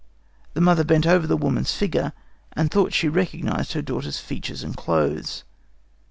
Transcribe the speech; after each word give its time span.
The 0.55 0.61
mother 0.61 0.83
bent 0.83 1.05
over 1.05 1.27
the 1.27 1.37
woman's 1.37 1.73
figure, 1.75 2.13
and 2.53 2.71
thought 2.71 2.91
she 2.91 3.07
recognized 3.07 3.73
her 3.73 3.83
daughter's 3.83 4.17
features 4.19 4.63
and 4.63 4.75
clothes. 4.75 5.43